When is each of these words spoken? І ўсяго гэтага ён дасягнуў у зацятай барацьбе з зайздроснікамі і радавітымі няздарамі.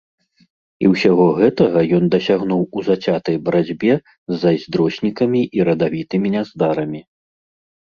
І 0.85 0.87
ўсяго 0.93 1.25
гэтага 1.39 1.83
ён 1.97 2.03
дасягнуў 2.15 2.61
у 2.79 2.87
зацятай 2.89 3.35
барацьбе 3.51 3.93
з 4.01 4.33
зайздроснікамі 4.47 5.41
і 5.61 5.71
радавітымі 5.71 6.27
няздарамі. 6.41 7.01